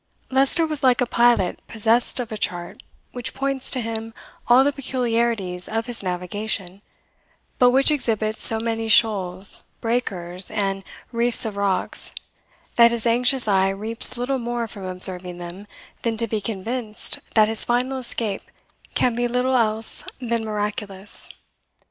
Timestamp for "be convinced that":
16.25-17.47